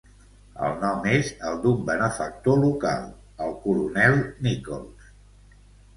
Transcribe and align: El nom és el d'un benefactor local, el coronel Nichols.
El 0.67 0.71
nom 0.83 1.03
és 1.17 1.27
el 1.49 1.59
d'un 1.65 1.83
benefactor 1.89 2.59
local, 2.63 3.07
el 3.49 3.53
coronel 3.67 4.19
Nichols. 4.49 5.13